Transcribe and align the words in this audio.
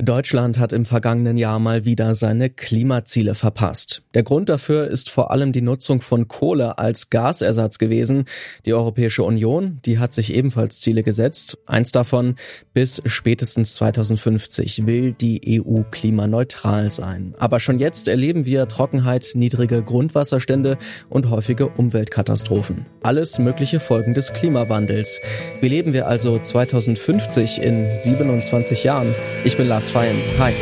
Deutschland 0.00 0.60
hat 0.60 0.72
im 0.72 0.84
vergangenen 0.84 1.36
Jahr 1.36 1.58
mal 1.58 1.84
wieder 1.84 2.14
seine 2.14 2.50
Klimaziele 2.50 3.34
verpasst. 3.34 4.02
Der 4.14 4.22
Grund 4.22 4.48
dafür 4.48 4.86
ist 4.86 5.10
vor 5.10 5.32
allem 5.32 5.50
die 5.50 5.60
Nutzung 5.60 6.02
von 6.02 6.28
Kohle 6.28 6.78
als 6.78 7.10
Gasersatz 7.10 7.78
gewesen. 7.78 8.26
Die 8.64 8.74
Europäische 8.74 9.24
Union, 9.24 9.80
die 9.84 9.98
hat 9.98 10.14
sich 10.14 10.32
ebenfalls 10.32 10.80
Ziele 10.80 11.02
gesetzt. 11.02 11.58
Eins 11.66 11.90
davon, 11.90 12.36
bis 12.74 13.02
spätestens 13.06 13.74
2050 13.74 14.86
will 14.86 15.14
die 15.14 15.60
EU 15.60 15.82
klimaneutral 15.90 16.92
sein. 16.92 17.34
Aber 17.40 17.58
schon 17.58 17.80
jetzt 17.80 18.06
erleben 18.06 18.46
wir 18.46 18.68
Trockenheit, 18.68 19.32
niedrige 19.34 19.82
Grundwasserstände 19.82 20.78
und 21.08 21.28
häufige 21.28 21.66
Umweltkatastrophen. 21.66 22.86
Alles 23.02 23.40
mögliche 23.40 23.80
Folgen 23.80 24.14
des 24.14 24.32
Klimawandels. 24.32 25.20
Wie 25.60 25.68
leben 25.68 25.92
wir 25.92 26.06
also 26.06 26.38
2050 26.38 27.60
in 27.60 27.98
27 27.98 28.84
Jahren? 28.84 29.12
Ich 29.42 29.56
bin 29.56 29.66
Lars 29.66 29.87
Fein. 29.90 30.16
Hi. 30.38 30.54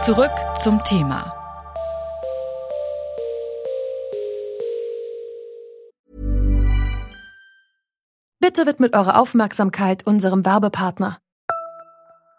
Zurück 0.00 0.32
zum 0.56 0.82
Thema. 0.84 1.34
Bitte 8.40 8.66
widmet 8.66 8.94
eure 8.94 9.16
Aufmerksamkeit 9.16 10.06
unserem 10.06 10.44
Werbepartner. 10.44 11.18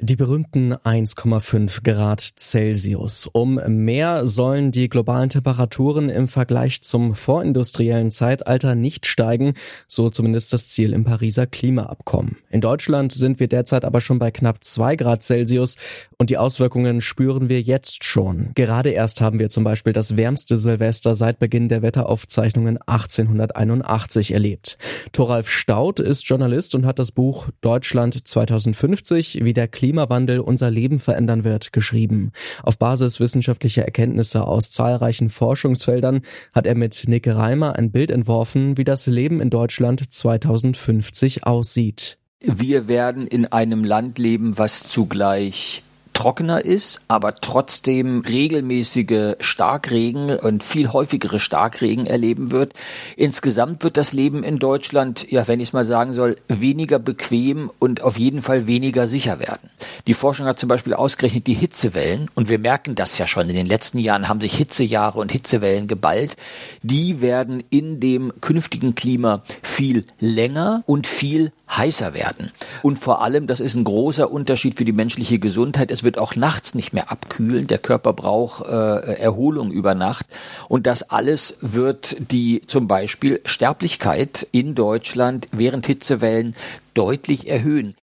Die 0.00 0.14
berühmten 0.14 0.74
1,5 0.74 1.82
Grad 1.82 2.20
Celsius. 2.20 3.28
Um 3.32 3.60
mehr 3.66 4.26
sollen 4.26 4.70
die 4.70 4.88
globalen 4.88 5.28
Temperaturen 5.28 6.08
im 6.08 6.28
Vergleich 6.28 6.82
zum 6.82 7.16
vorindustriellen 7.16 8.12
Zeitalter 8.12 8.76
nicht 8.76 9.06
steigen, 9.06 9.54
so 9.88 10.08
zumindest 10.08 10.52
das 10.52 10.68
Ziel 10.68 10.92
im 10.92 11.02
Pariser 11.02 11.48
Klimaabkommen. 11.48 12.36
In 12.48 12.60
Deutschland 12.60 13.10
sind 13.10 13.40
wir 13.40 13.48
derzeit 13.48 13.84
aber 13.84 14.00
schon 14.00 14.20
bei 14.20 14.30
knapp 14.30 14.62
2 14.62 14.94
Grad 14.94 15.24
Celsius 15.24 15.74
und 16.16 16.30
die 16.30 16.38
Auswirkungen 16.38 17.00
spüren 17.00 17.48
wir 17.48 17.60
jetzt 17.60 18.04
schon. 18.04 18.52
Gerade 18.54 18.90
erst 18.90 19.20
haben 19.20 19.40
wir 19.40 19.48
zum 19.48 19.64
Beispiel 19.64 19.92
das 19.92 20.16
wärmste 20.16 20.58
Silvester 20.58 21.16
seit 21.16 21.40
Beginn 21.40 21.68
der 21.68 21.82
Wetteraufzeichnungen 21.82 22.78
1881 22.86 24.30
erlebt. 24.30 24.78
Thoralf 25.10 25.50
Staud 25.50 25.98
ist 25.98 26.28
Journalist 26.28 26.76
und 26.76 26.86
hat 26.86 27.00
das 27.00 27.10
Buch 27.10 27.48
Deutschland 27.62 28.28
2050, 28.28 29.40
wie 29.42 29.52
der 29.52 29.66
Klima 29.66 29.87
Klimawandel 29.88 30.40
unser 30.40 30.70
Leben 30.70 31.00
verändern 31.00 31.44
wird, 31.44 31.72
geschrieben. 31.72 32.32
Auf 32.62 32.78
Basis 32.78 33.20
wissenschaftlicher 33.20 33.86
Erkenntnisse 33.86 34.46
aus 34.46 34.70
zahlreichen 34.70 35.30
Forschungsfeldern 35.30 36.20
hat 36.52 36.66
er 36.66 36.74
mit 36.74 37.04
Nick 37.06 37.26
Reimer 37.26 37.76
ein 37.76 37.90
Bild 37.90 38.10
entworfen, 38.10 38.76
wie 38.76 38.84
das 38.84 39.06
Leben 39.06 39.40
in 39.40 39.48
Deutschland 39.48 40.12
2050 40.12 41.46
aussieht. 41.46 42.18
Wir 42.40 42.86
werden 42.86 43.26
in 43.26 43.46
einem 43.46 43.82
Land 43.82 44.18
leben, 44.18 44.58
was 44.58 44.86
zugleich 44.90 45.82
trockener 46.18 46.64
ist, 46.64 47.02
aber 47.06 47.36
trotzdem 47.36 48.22
regelmäßige 48.22 49.36
Starkregen 49.38 50.36
und 50.36 50.64
viel 50.64 50.92
häufigere 50.92 51.38
Starkregen 51.38 52.06
erleben 52.06 52.50
wird. 52.50 52.72
Insgesamt 53.16 53.84
wird 53.84 53.96
das 53.96 54.12
Leben 54.12 54.42
in 54.42 54.58
Deutschland, 54.58 55.30
ja, 55.30 55.46
wenn 55.46 55.60
ich 55.60 55.68
es 55.68 55.72
mal 55.72 55.84
sagen 55.84 56.14
soll, 56.14 56.36
weniger 56.48 56.98
bequem 56.98 57.70
und 57.78 58.02
auf 58.02 58.18
jeden 58.18 58.42
Fall 58.42 58.66
weniger 58.66 59.06
sicher 59.06 59.38
werden. 59.38 59.70
Die 60.08 60.14
Forschung 60.14 60.46
hat 60.46 60.58
zum 60.58 60.68
Beispiel 60.68 60.94
ausgerechnet 60.94 61.46
die 61.46 61.54
Hitzewellen 61.54 62.28
und 62.34 62.48
wir 62.48 62.58
merken 62.58 62.96
das 62.96 63.16
ja 63.18 63.28
schon. 63.28 63.48
In 63.48 63.54
den 63.54 63.66
letzten 63.66 63.98
Jahren 63.98 64.28
haben 64.28 64.40
sich 64.40 64.56
Hitzejahre 64.56 65.20
und 65.20 65.30
Hitzewellen 65.30 65.86
geballt. 65.86 66.34
Die 66.82 67.20
werden 67.20 67.62
in 67.70 68.00
dem 68.00 68.32
künftigen 68.40 68.96
Klima 68.96 69.44
viel 69.62 70.04
länger 70.18 70.82
und 70.86 71.06
viel 71.06 71.52
heißer 71.68 72.14
werden. 72.14 72.50
Und 72.82 72.98
vor 72.98 73.22
allem, 73.22 73.46
das 73.46 73.60
ist 73.60 73.74
ein 73.74 73.84
großer 73.84 74.30
Unterschied 74.30 74.78
für 74.78 74.84
die 74.84 74.92
menschliche 74.92 75.38
Gesundheit. 75.38 75.90
Es 75.90 76.04
wird 76.04 76.18
auch 76.18 76.36
nachts 76.36 76.74
nicht 76.74 76.92
mehr 76.92 77.10
abkühlen. 77.10 77.66
Der 77.66 77.78
Körper 77.78 78.12
braucht 78.12 78.66
äh, 78.66 79.14
Erholung 79.18 79.70
über 79.70 79.94
Nacht. 79.94 80.26
Und 80.68 80.86
das 80.86 81.10
alles 81.10 81.58
wird 81.60 82.16
die 82.32 82.62
zum 82.66 82.88
Beispiel 82.88 83.40
Sterblichkeit 83.44 84.46
in 84.52 84.74
Deutschland 84.74 85.46
während 85.52 85.86
Hitzewellen 85.86 86.54
deutlich 86.94 87.48
erhöhen. 87.48 87.94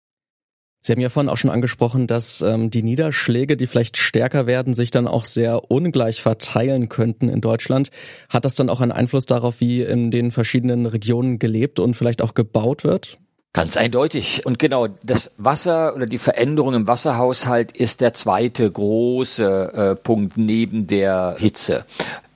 Sie 0.85 0.91
haben 0.91 1.01
ja 1.01 1.09
vorhin 1.09 1.31
auch 1.31 1.37
schon 1.37 1.49
angesprochen, 1.49 2.05
dass 2.05 2.41
ähm, 2.41 2.69
die 2.69 2.83
Niederschläge, 2.83 3.57
die 3.57 3.65
vielleicht 3.65 3.97
stärker 3.97 4.45
werden, 4.45 4.75
sich 4.75 4.91
dann 4.91 5.07
auch 5.07 5.25
sehr 5.25 5.71
ungleich 5.71 6.21
verteilen 6.21 6.89
könnten 6.89 7.27
in 7.27 7.41
Deutschland. 7.41 7.89
Hat 8.29 8.45
das 8.45 8.53
dann 8.53 8.69
auch 8.69 8.81
einen 8.81 8.91
Einfluss 8.91 9.25
darauf, 9.25 9.61
wie 9.61 9.81
in 9.81 10.11
den 10.11 10.31
verschiedenen 10.31 10.85
Regionen 10.85 11.39
gelebt 11.39 11.79
und 11.79 11.95
vielleicht 11.95 12.21
auch 12.21 12.35
gebaut 12.35 12.83
wird? 12.83 13.17
Ganz 13.55 13.77
eindeutig. 13.77 14.45
Und 14.45 14.59
genau, 14.59 14.87
das 15.01 15.31
Wasser 15.37 15.95
oder 15.95 16.07
die 16.07 16.17
Veränderung 16.17 16.73
im 16.73 16.87
Wasserhaushalt 16.89 17.71
ist 17.71 18.01
der 18.01 18.13
zweite 18.13 18.69
große 18.69 19.73
äh, 19.73 19.95
Punkt 19.95 20.35
neben 20.35 20.87
der 20.87 21.37
Hitze. 21.39 21.85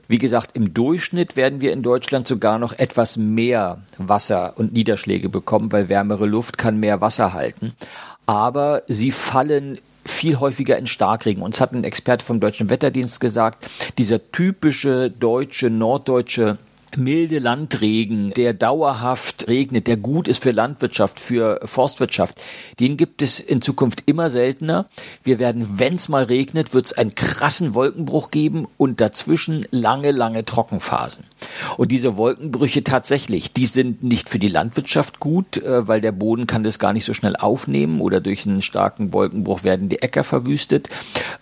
Wie 0.08 0.18
gesagt, 0.18 0.56
im 0.56 0.74
Durchschnitt 0.74 1.36
werden 1.36 1.60
wir 1.60 1.74
in 1.74 1.84
Deutschland 1.84 2.26
sogar 2.26 2.58
noch 2.58 2.72
etwas 2.72 3.18
mehr 3.18 3.80
Wasser 3.98 4.54
und 4.56 4.72
Niederschläge 4.72 5.28
bekommen, 5.28 5.74
weil 5.74 5.90
wärmere 5.90 6.26
Luft 6.26 6.58
kann 6.58 6.80
mehr 6.80 7.02
Wasser 7.02 7.34
halten. 7.34 7.74
Aber 8.26 8.84
sie 8.88 9.12
fallen 9.12 9.78
viel 10.06 10.40
häufiger 10.40 10.78
in 10.78 10.88
Starkregen. 10.88 11.44
Uns 11.44 11.60
hat 11.60 11.74
ein 11.74 11.84
Experte 11.84 12.24
vom 12.24 12.40
Deutschen 12.40 12.70
Wetterdienst 12.70 13.20
gesagt, 13.20 13.70
dieser 13.98 14.32
typische 14.32 15.12
deutsche, 15.12 15.70
norddeutsche 15.70 16.58
milde 16.98 17.40
Landregen, 17.40 18.32
der 18.32 18.54
dauerhaft 18.54 19.48
regnet, 19.48 19.88
der 19.88 19.98
gut 19.98 20.28
ist 20.28 20.44
für 20.44 20.52
Landwirtschaft, 20.52 21.20
für 21.20 21.60
Forstwirtschaft, 21.64 22.42
den 22.80 22.98
gibt 22.98 23.22
es 23.22 23.40
in 23.40 23.62
Zukunft 23.62 24.04
immer 24.06 24.30
seltener. 24.30 24.88
Wir 25.24 25.40
werden, 25.40 25.80
wenn 25.80 25.96
es 25.96 26.10
mal 26.10 26.24
regnet, 26.24 26.74
wird 26.74 26.88
es 26.88 26.94
einen 26.94 27.16
krassen 27.16 27.74
Wolkenbruch 27.74 28.32
geben 28.32 28.68
und 28.78 29.02
dazwischen 29.02 29.66
lange, 29.72 30.12
lange 30.12 30.46
Trockenphasen. 30.46 31.24
Und 31.78 31.92
diese 31.92 32.18
Wolkenbrüche 32.18 32.84
tatsächlich, 32.84 33.54
die 33.54 33.66
sind 33.66 34.04
nicht 34.04 34.30
für 34.30 34.40
die 34.40 34.48
Landwirtschaft 34.48 35.20
gut, 35.20 35.58
äh, 35.58 35.88
weil 35.88 36.02
der 36.02 36.12
Boden 36.12 36.48
kann 36.48 36.64
das 36.64 36.80
gar 36.80 36.94
nicht 36.94 37.06
so 37.06 37.14
schnell 37.14 37.36
aufnehmen 37.36 38.02
oder 38.02 38.22
durch 38.22 38.46
einen 38.46 38.62
starken 38.62 39.14
Wolkenbruch 39.14 39.64
werden 39.64 39.90
die 39.90 40.02
Äcker 40.02 40.24
verwüstet. 40.24 40.90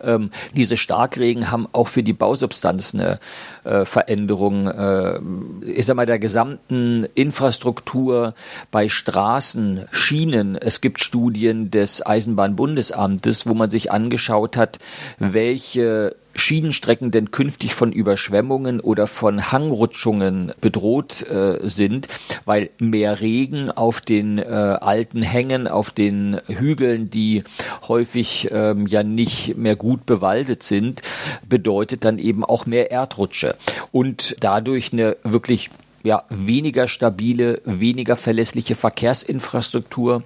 Ähm, 0.02 0.31
diese 0.56 0.78
Starkregen 0.78 1.52
haben 1.52 1.68
auch 1.72 1.88
für 1.88 2.03
die 2.03 2.13
Bausubstanz 2.13 2.94
eine 2.94 3.19
äh, 3.63 3.86
Veränderung 3.86 4.68
äh, 4.68 5.19
ich 5.62 5.86
sag 5.86 5.96
mal, 5.96 6.06
der 6.06 6.20
gesamten 6.20 7.06
Infrastruktur 7.16 8.34
bei 8.72 8.90
Straßen, 8.90 9.88
Schienen. 9.92 10.56
Es 10.56 10.81
gibt 10.81 11.02
Studien 11.02 11.70
des 11.70 12.06
Eisenbahnbundesamtes, 12.06 13.48
wo 13.48 13.53
man 13.53 13.70
sich 13.70 13.92
angeschaut 13.92 14.58
hat, 14.58 14.80
welche 15.20 16.16
Schienenstrecken 16.38 17.12
denn 17.12 17.31
künftig 17.31 17.74
von 17.74 17.92
Überschwemmungen 17.92 18.80
oder 18.80 19.08
von 19.08 19.52
Hangrutschungen 19.52 20.53
bedroht 20.62 21.30
äh, 21.30 21.59
sind, 21.68 22.08
weil 22.46 22.70
mehr 22.80 23.22
Regen 23.22 23.72
auf 23.72 24.02
den 24.02 24.38
äh, 24.38 24.44
alten 24.44 25.22
Hängen, 25.22 25.68
auf 25.68 25.92
den 25.92 26.39
Hügeln, 26.48 27.10
die 27.10 27.44
häufig 27.88 28.50
ähm, 28.51 28.86
ja 28.88 29.04
nicht 29.04 29.57
mehr 29.57 29.75
gut 29.75 30.06
bewaldet 30.06 30.63
sind, 30.63 31.01
bedeutet 31.48 32.06
dann 32.06 32.19
eben 32.19 32.45
auch 32.45 32.66
mehr 32.66 32.92
Erdrutsche. 32.92 33.56
Und 33.92 34.36
dadurch 34.42 34.94
eine 34.94 35.18
wirklich 35.24 35.69
ja, 36.03 36.23
weniger 36.29 36.88
stabile, 36.88 37.61
weniger 37.65 38.15
verlässliche 38.15 38.75
Verkehrsinfrastruktur 38.75 40.23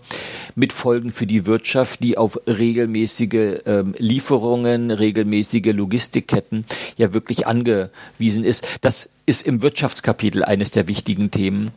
mit 0.55 0.73
Folgen 0.73 1.11
für 1.11 1.27
die 1.27 1.45
Wirtschaft, 1.45 2.03
die 2.03 2.17
auf 2.17 2.39
regelmäßige 2.47 3.61
ähm, 3.65 3.95
Lieferungen, 3.97 4.91
regelmäßige 4.91 5.73
Logistikketten 5.73 6.65
ja 6.97 7.13
wirklich 7.13 7.47
angewiesen 7.47 8.43
ist. 8.43 8.67
Das 8.81 9.09
ist 9.25 9.45
im 9.45 9.61
Wirtschaftskapitel 9.61 10.43
eines 10.43 10.71
der 10.71 10.87
wichtigen 10.87 11.31
Themen 11.31 11.71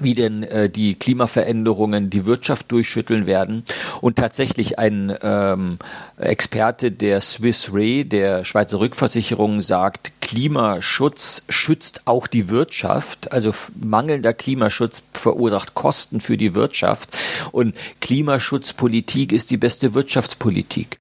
wie 0.00 0.14
denn 0.14 0.42
äh, 0.42 0.70
die 0.70 0.94
Klimaveränderungen 0.94 2.10
die 2.10 2.24
Wirtschaft 2.24 2.70
durchschütteln 2.70 3.26
werden. 3.26 3.64
Und 4.00 4.16
tatsächlich 4.16 4.78
ein 4.78 5.14
ähm, 5.22 5.78
Experte 6.18 6.92
der 6.92 7.20
Swiss 7.20 7.72
Re, 7.72 8.04
der 8.04 8.44
Schweizer 8.44 8.80
Rückversicherung, 8.80 9.60
sagt, 9.60 10.12
Klimaschutz 10.28 11.42
schützt 11.48 12.02
auch 12.04 12.26
die 12.26 12.50
Wirtschaft. 12.50 13.32
Also 13.32 13.54
mangelnder 13.74 14.34
Klimaschutz 14.34 15.02
verursacht 15.14 15.72
Kosten 15.72 16.20
für 16.20 16.36
die 16.36 16.54
Wirtschaft. 16.54 17.16
Und 17.50 17.74
Klimaschutzpolitik 18.02 19.32
ist 19.32 19.50
die 19.50 19.56
beste 19.56 19.94
Wirtschaftspolitik. 19.94 20.98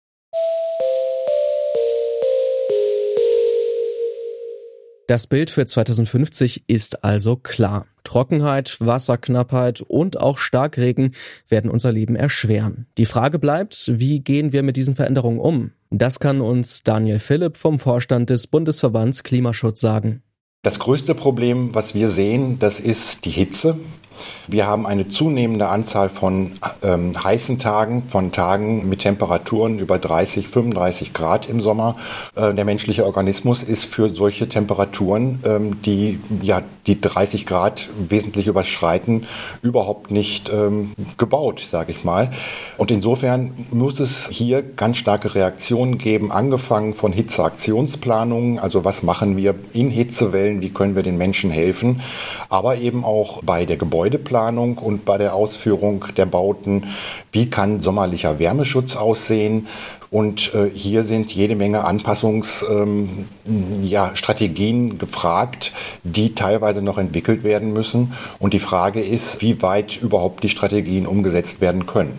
Das 5.09 5.27
Bild 5.27 5.49
für 5.49 5.65
2050 5.65 6.63
ist 6.67 7.03
also 7.03 7.35
klar. 7.35 7.85
Trockenheit, 8.07 8.77
Wasserknappheit 8.79 9.81
und 9.81 10.19
auch 10.19 10.37
Starkregen 10.37 11.11
werden 11.49 11.69
unser 11.69 11.91
Leben 11.91 12.15
erschweren. 12.15 12.87
Die 12.97 13.05
Frage 13.05 13.37
bleibt, 13.37 13.91
wie 13.93 14.21
gehen 14.21 14.53
wir 14.53 14.63
mit 14.63 14.77
diesen 14.77 14.95
Veränderungen 14.95 15.39
um? 15.39 15.71
Das 15.89 16.21
kann 16.21 16.39
uns 16.39 16.83
Daniel 16.83 17.19
Philipp 17.19 17.57
vom 17.57 17.79
Vorstand 17.79 18.29
des 18.29 18.47
Bundesverbands 18.47 19.23
Klimaschutz 19.23 19.81
sagen. 19.81 20.23
Das 20.63 20.79
größte 20.79 21.15
Problem, 21.15 21.75
was 21.75 21.95
wir 21.95 22.09
sehen, 22.09 22.59
das 22.59 22.79
ist 22.79 23.25
die 23.25 23.29
Hitze. 23.29 23.77
Wir 24.47 24.67
haben 24.67 24.85
eine 24.85 25.07
zunehmende 25.07 25.67
Anzahl 25.67 26.09
von 26.09 26.53
ähm, 26.83 27.11
heißen 27.21 27.59
Tagen, 27.59 28.03
von 28.09 28.31
Tagen 28.31 28.87
mit 28.89 28.99
Temperaturen 28.99 29.79
über 29.79 29.97
30, 29.97 30.47
35 30.47 31.13
Grad 31.13 31.47
im 31.49 31.61
Sommer. 31.61 31.95
Äh, 32.35 32.53
der 32.53 32.65
menschliche 32.65 33.05
Organismus 33.05 33.63
ist 33.63 33.85
für 33.85 34.13
solche 34.13 34.49
Temperaturen, 34.49 35.39
ähm, 35.45 35.81
die 35.81 36.19
ja 36.41 36.61
die 36.87 36.99
30 36.99 37.45
Grad 37.45 37.89
wesentlich 38.09 38.47
überschreiten, 38.47 39.25
überhaupt 39.61 40.11
nicht 40.11 40.49
ähm, 40.49 40.93
gebaut, 41.17 41.65
sage 41.69 41.91
ich 41.91 42.03
mal. 42.05 42.31
Und 42.77 42.91
insofern 42.91 43.51
muss 43.71 43.99
es 43.99 44.29
hier 44.29 44.61
ganz 44.63 44.97
starke 44.97 45.35
Reaktionen 45.35 45.97
geben, 45.97 46.31
angefangen 46.31 46.93
von 46.93 47.11
Hitzeaktionsplanungen, 47.11 48.59
also 48.59 48.85
was 48.85 49.03
machen 49.03 49.35
wir 49.37 49.55
in 49.73 49.89
Hitzewellen, 49.89 50.61
wie 50.61 50.69
können 50.69 50.95
wir 50.95 51.03
den 51.03 51.17
Menschen 51.17 51.51
helfen, 51.51 52.01
aber 52.49 52.77
eben 52.77 53.03
auch 53.03 53.43
bei 53.43 53.65
der 53.65 53.77
Gebäudeplanung 53.77 54.06
Gebäudeplanung 54.07 54.77
und 54.77 55.03
bei 55.05 55.17
der 55.17 55.35
Ausführung 55.35 56.05
der 56.15 56.25
Bauten, 56.25 56.85
wie 57.31 57.49
kann 57.49 57.81
sommerlicher 57.81 58.39
Wärmeschutz 58.39 58.95
aussehen. 58.95 59.67
Und 60.09 60.53
äh, 60.55 60.69
hier 60.73 61.03
sind 61.03 61.33
jede 61.33 61.57
Menge 61.57 61.83
Anpassungsstrategien 61.83 63.25
ähm, 63.45 64.93
ja, 64.93 64.97
gefragt, 64.97 65.73
die 66.03 66.33
teilweise 66.33 66.81
noch 66.81 66.97
entwickelt 66.97 67.43
werden 67.43 67.73
müssen. 67.73 68.13
Und 68.39 68.53
die 68.53 68.59
Frage 68.59 69.01
ist, 69.01 69.41
wie 69.41 69.61
weit 69.61 69.97
überhaupt 70.01 70.43
die 70.43 70.49
Strategien 70.49 71.05
umgesetzt 71.05 71.59
werden 71.59 71.85
können. 71.85 72.17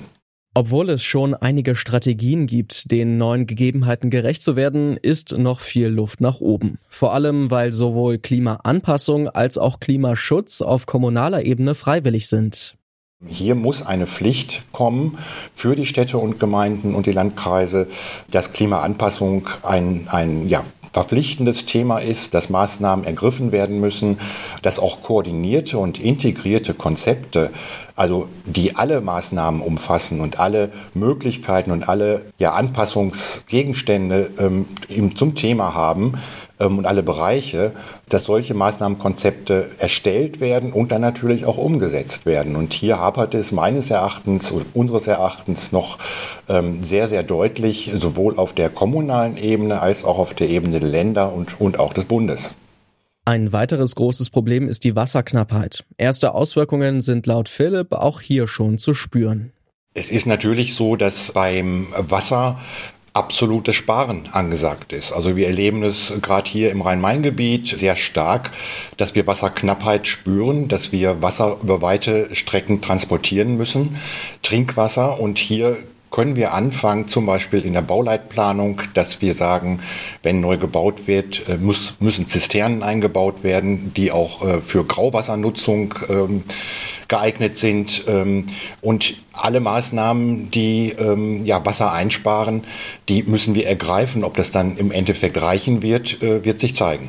Obwohl 0.54 0.90
es 0.90 1.04
schon 1.04 1.34
einige 1.34 1.76
Strategien 1.76 2.46
gibt, 2.46 2.90
den 2.90 3.16
neuen 3.16 3.46
Gegebenheiten 3.46 4.10
gerecht 4.10 4.42
zu 4.42 4.56
werden, 4.56 4.96
ist 4.96 5.36
noch 5.36 5.60
viel 5.60 5.86
Luft 5.88 6.20
nach 6.20 6.40
oben. 6.40 6.78
Vor 6.88 7.14
allem, 7.14 7.50
weil 7.50 7.72
sowohl 7.72 8.18
Klimaanpassung 8.18 9.28
als 9.28 9.58
auch 9.58 9.78
Klimaschutz 9.78 10.60
auf 10.60 10.86
kommunaler 10.86 11.44
Ebene 11.44 11.74
freiwillig 11.74 12.28
sind. 12.28 12.76
Hier 13.26 13.56
muss 13.56 13.84
eine 13.84 14.06
Pflicht 14.06 14.62
kommen 14.70 15.18
für 15.52 15.74
die 15.74 15.86
Städte 15.86 16.18
und 16.18 16.38
Gemeinden 16.38 16.94
und 16.94 17.06
die 17.06 17.12
Landkreise, 17.12 17.88
dass 18.30 18.52
Klimaanpassung 18.52 19.48
ein, 19.64 20.06
ein 20.08 20.48
ja, 20.48 20.62
verpflichtendes 20.92 21.66
Thema 21.66 21.98
ist, 21.98 22.34
dass 22.34 22.50
Maßnahmen 22.50 23.04
ergriffen 23.04 23.52
werden 23.52 23.80
müssen, 23.80 24.18
dass 24.62 24.78
auch 24.78 25.02
koordinierte 25.02 25.78
und 25.78 25.98
integrierte 25.98 26.74
Konzepte, 26.74 27.50
also 27.96 28.28
die 28.46 28.76
alle 28.76 29.00
Maßnahmen 29.00 29.60
umfassen 29.60 30.20
und 30.20 30.38
alle 30.38 30.70
Möglichkeiten 30.94 31.70
und 31.70 31.88
alle 31.88 32.26
ja, 32.38 32.52
Anpassungsgegenstände 32.52 34.30
ähm, 34.38 34.66
zum 35.14 35.34
Thema 35.34 35.74
haben, 35.74 36.12
und 36.66 36.86
alle 36.86 37.02
Bereiche, 37.02 37.72
dass 38.08 38.24
solche 38.24 38.54
Maßnahmenkonzepte 38.54 39.70
erstellt 39.78 40.40
werden 40.40 40.72
und 40.72 40.92
dann 40.92 41.00
natürlich 41.00 41.46
auch 41.46 41.58
umgesetzt 41.58 42.26
werden. 42.26 42.56
Und 42.56 42.72
hier 42.72 42.98
hapert 42.98 43.34
es 43.34 43.52
meines 43.52 43.90
Erachtens 43.90 44.50
und 44.50 44.66
unseres 44.74 45.06
Erachtens 45.06 45.72
noch 45.72 45.98
ähm, 46.48 46.82
sehr, 46.82 47.08
sehr 47.08 47.22
deutlich, 47.22 47.92
sowohl 47.94 48.38
auf 48.38 48.52
der 48.52 48.70
kommunalen 48.70 49.36
Ebene 49.36 49.80
als 49.80 50.04
auch 50.04 50.18
auf 50.18 50.34
der 50.34 50.48
Ebene 50.48 50.80
der 50.80 50.88
Länder 50.88 51.32
und, 51.32 51.60
und 51.60 51.78
auch 51.78 51.92
des 51.92 52.04
Bundes. 52.04 52.52
Ein 53.24 53.52
weiteres 53.52 53.94
großes 53.94 54.30
Problem 54.30 54.68
ist 54.68 54.84
die 54.84 54.96
Wasserknappheit. 54.96 55.84
Erste 55.98 56.32
Auswirkungen 56.32 57.02
sind 57.02 57.26
laut 57.26 57.50
Philipp 57.50 57.92
auch 57.92 58.22
hier 58.22 58.48
schon 58.48 58.78
zu 58.78 58.94
spüren. 58.94 59.52
Es 59.92 60.10
ist 60.10 60.26
natürlich 60.26 60.74
so, 60.74 60.96
dass 60.96 61.32
beim 61.32 61.88
Wasser 61.98 62.58
absolutes 63.18 63.74
Sparen 63.74 64.28
angesagt 64.30 64.92
ist. 64.92 65.10
Also 65.12 65.36
wir 65.36 65.48
erleben 65.48 65.82
es 65.82 66.12
gerade 66.22 66.48
hier 66.48 66.70
im 66.70 66.80
Rhein-Main-Gebiet 66.80 67.66
sehr 67.66 67.96
stark, 67.96 68.52
dass 68.96 69.16
wir 69.16 69.26
Wasserknappheit 69.26 70.06
spüren, 70.06 70.68
dass 70.68 70.92
wir 70.92 71.20
Wasser 71.20 71.56
über 71.60 71.82
weite 71.82 72.32
Strecken 72.34 72.80
transportieren 72.80 73.56
müssen, 73.56 73.96
Trinkwasser 74.42 75.18
und 75.18 75.38
hier 75.38 75.76
können 76.10 76.36
wir 76.36 76.54
anfangen, 76.54 77.08
zum 77.08 77.26
Beispiel 77.26 77.64
in 77.64 77.74
der 77.74 77.82
Bauleitplanung, 77.82 78.80
dass 78.94 79.20
wir 79.20 79.34
sagen, 79.34 79.80
wenn 80.22 80.40
neu 80.40 80.56
gebaut 80.56 81.06
wird, 81.06 81.48
äh, 81.48 81.56
muss, 81.58 81.94
müssen 82.00 82.26
Zisternen 82.26 82.82
eingebaut 82.82 83.42
werden, 83.42 83.92
die 83.94 84.10
auch 84.10 84.44
äh, 84.44 84.60
für 84.60 84.84
Grauwassernutzung 84.84 85.94
ähm, 86.08 86.44
geeignet 87.08 87.56
sind. 87.56 88.04
Ähm, 88.06 88.46
und 88.82 89.16
alle 89.32 89.60
Maßnahmen, 89.60 90.50
die 90.50 90.90
ähm, 90.98 91.44
ja, 91.44 91.64
Wasser 91.64 91.92
einsparen, 91.92 92.64
die 93.08 93.22
müssen 93.24 93.54
wir 93.54 93.66
ergreifen. 93.66 94.24
Ob 94.24 94.36
das 94.36 94.50
dann 94.50 94.76
im 94.76 94.90
Endeffekt 94.90 95.40
reichen 95.40 95.82
wird, 95.82 96.22
äh, 96.22 96.44
wird 96.44 96.60
sich 96.60 96.76
zeigen. 96.76 97.08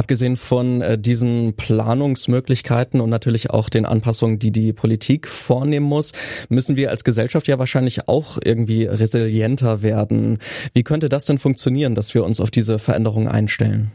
Abgesehen 0.00 0.38
von 0.38 0.80
äh, 0.80 0.98
diesen 0.98 1.52
Planungsmöglichkeiten 1.52 3.02
und 3.02 3.10
natürlich 3.10 3.50
auch 3.50 3.68
den 3.68 3.84
Anpassungen, 3.84 4.38
die 4.38 4.50
die 4.50 4.72
Politik 4.72 5.28
vornehmen 5.28 5.84
muss, 5.84 6.12
müssen 6.48 6.74
wir 6.74 6.88
als 6.88 7.04
Gesellschaft 7.04 7.46
ja 7.48 7.58
wahrscheinlich 7.58 8.08
auch 8.08 8.38
irgendwie 8.42 8.84
resilienter 8.84 9.82
werden. 9.82 10.38
Wie 10.72 10.84
könnte 10.84 11.10
das 11.10 11.26
denn 11.26 11.38
funktionieren, 11.38 11.94
dass 11.94 12.14
wir 12.14 12.24
uns 12.24 12.40
auf 12.40 12.50
diese 12.50 12.78
Veränderungen 12.78 13.28
einstellen? 13.28 13.92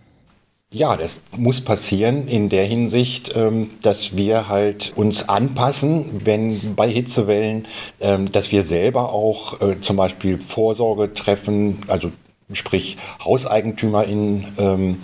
Ja, 0.72 0.96
das 0.96 1.22
muss 1.36 1.62
passieren 1.62 2.28
in 2.28 2.50
der 2.50 2.66
Hinsicht, 2.66 3.36
ähm, 3.36 3.72
dass 3.81 4.16
wir 4.16 4.48
halt 4.48 4.94
uns 4.96 5.28
anpassen, 5.28 6.22
wenn 6.24 6.75
bei 6.75 6.88
Hitzewellen, 6.88 7.66
ähm, 8.00 8.31
dass 8.31 8.51
wir 8.51 8.63
selber 8.63 9.12
auch 9.12 9.60
äh, 9.60 9.81
zum 9.81 9.98
Beispiel 9.98 10.38
Vorsorge 10.38 11.16
treffen, 11.16 11.80
also 11.88 12.12
sprich 12.54 12.98
HauseigentümerInnen, 13.24 14.46
ähm, 14.60 14.98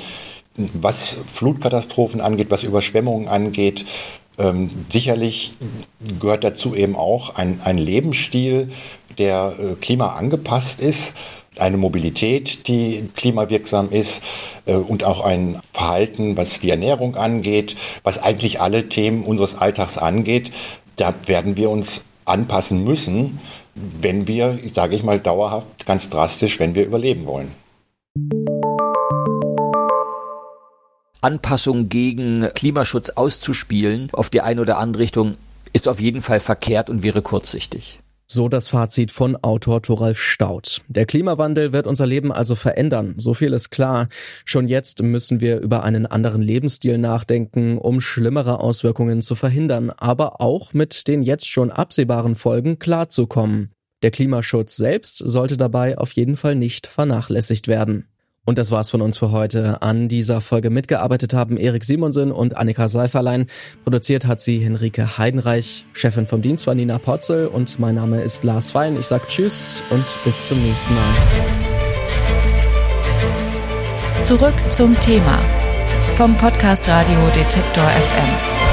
was 0.58 1.18
Flutkatastrophen 1.34 2.22
angeht, 2.22 2.48
was 2.52 2.64
Überschwemmungen 2.64 3.28
angeht. 3.28 3.86
sicherlich 4.90 5.54
gehört 6.20 6.44
dazu 6.44 6.76
eben 6.76 6.96
auch 6.96 7.36
ein, 7.36 7.62
ein 7.64 7.78
Lebensstil, 7.78 8.72
der 9.18 9.54
äh, 9.60 9.76
klimaangepasst 9.76 10.80
ist 10.82 11.14
eine 11.60 11.78
Mobilität, 11.78 12.68
die 12.68 13.10
klimawirksam 13.16 13.90
ist 13.90 14.24
äh, 14.66 14.74
und 14.74 15.04
auch 15.04 15.22
ein 15.22 15.60
Verhalten, 15.74 16.38
was 16.38 16.60
die 16.60 16.70
Ernährung 16.70 17.16
angeht, 17.16 17.76
was 18.04 18.18
eigentlich 18.22 18.62
alle 18.62 18.90
Themen 18.90 19.24
unseres 19.24 19.56
Alltags 19.56 19.98
angeht. 19.98 20.52
Da 20.96 21.14
werden 21.26 21.58
wir 21.58 21.70
uns 21.70 22.06
anpassen 22.26 22.84
müssen, 22.84 23.40
wenn 23.76 24.28
wir, 24.28 24.58
sage 24.74 24.96
ich 24.96 25.04
mal, 25.04 25.20
dauerhaft, 25.20 25.86
ganz 25.86 26.10
drastisch, 26.10 26.60
wenn 26.60 26.76
wir 26.76 26.86
überleben 26.86 27.26
wollen. 27.26 27.52
Anpassung 31.22 31.88
gegen 31.88 32.50
Klimaschutz 32.56 33.12
auszuspielen 33.12 34.10
auf 34.12 34.32
die 34.32 34.42
eine 34.42 34.62
oder 34.62 34.80
andere 34.80 35.04
Richtung 35.04 35.36
ist 35.72 35.88
auf 35.88 36.02
jeden 36.02 36.22
Fall 36.22 36.40
verkehrt 36.40 36.90
und 36.90 37.04
wäre 37.04 37.22
kurzsichtig. 37.22 38.00
So 38.26 38.48
das 38.48 38.70
Fazit 38.70 39.12
von 39.12 39.36
Autor 39.44 39.82
Thoralf 39.82 40.20
Staudt. 40.20 40.82
Der 40.88 41.06
Klimawandel 41.06 41.74
wird 41.74 41.86
unser 41.86 42.08
Leben 42.08 42.32
also 42.32 42.56
verändern, 42.56 43.14
so 43.18 43.34
viel 43.34 43.52
ist 43.54 43.72
klar. 43.72 44.08
Schon 44.46 44.68
jetzt 44.68 45.04
müssen 45.04 45.42
wir 45.42 45.60
über 45.60 45.84
einen 45.84 46.06
anderen 46.06 46.42
Lebensstil 46.42 46.98
nachdenken, 46.98 47.78
um 47.78 48.00
schlimmere 48.00 48.62
Auswirkungen 48.62 49.22
zu 49.22 49.36
verhindern, 49.36 49.90
aber 49.90 50.40
auch 50.40 50.74
mit 50.74 51.08
den 51.08 51.24
jetzt 51.24 51.50
schon 51.50 51.72
absehbaren 51.72 52.36
Folgen 52.36 52.80
klarzukommen. 52.80 53.72
Der 54.02 54.12
Klimaschutz 54.12 54.78
selbst 54.78 55.18
sollte 55.18 55.58
dabei 55.58 55.98
auf 55.98 56.14
jeden 56.14 56.38
Fall 56.38 56.56
nicht 56.56 56.88
vernachlässigt 56.88 57.68
werden. 57.68 58.08
Und 58.46 58.58
das 58.58 58.72
war's 58.72 58.90
von 58.90 59.02
uns 59.02 59.20
für 59.20 59.32
heute. 59.32 59.82
An 59.82 60.08
dieser 60.08 60.42
Folge 60.42 60.72
mitgearbeitet 60.72 61.34
haben 61.34 61.58
Erik 61.58 61.86
Simonsen 61.86 62.32
und 62.32 62.58
Annika 62.58 62.88
Seiferlein. 62.88 63.46
Produziert 63.84 64.26
hat 64.26 64.42
sie 64.42 64.60
Henrike 64.60 65.18
Heidenreich. 65.18 65.86
Chefin 65.94 66.26
vom 66.26 66.42
Dienst 66.42 66.66
war 66.66 66.74
Nina 66.74 66.98
Potzel 66.98 67.48
und 67.48 67.80
mein 67.80 67.96
Name 67.96 68.22
ist 68.22 68.44
Lars 68.44 68.72
Fein. 68.72 68.98
Ich 69.00 69.06
sag 69.06 69.28
Tschüss 69.28 69.84
und 69.92 70.06
bis 70.26 70.44
zum 70.44 70.62
nächsten 70.64 70.94
Mal. 70.96 71.14
Zurück 74.24 74.56
zum 74.72 75.00
Thema 75.00 75.40
vom 76.16 76.36
Podcast 76.38 76.88
Radio 76.88 77.20
Detektor 77.36 77.84
FM. 77.84 78.71